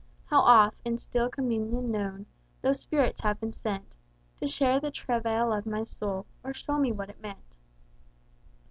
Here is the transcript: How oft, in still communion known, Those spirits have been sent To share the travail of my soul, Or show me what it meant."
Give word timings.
How 0.25 0.39
oft, 0.39 0.81
in 0.83 0.97
still 0.97 1.29
communion 1.29 1.91
known, 1.91 2.25
Those 2.63 2.79
spirits 2.79 3.21
have 3.21 3.39
been 3.39 3.51
sent 3.51 3.95
To 4.37 4.47
share 4.47 4.79
the 4.79 4.89
travail 4.89 5.53
of 5.53 5.67
my 5.67 5.83
soul, 5.83 6.25
Or 6.43 6.55
show 6.55 6.79
me 6.79 6.91
what 6.91 7.11
it 7.11 7.21
meant." 7.21 7.53